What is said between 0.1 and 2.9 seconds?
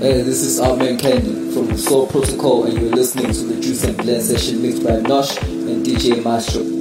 this is Armin Candy from Soul Protocol, and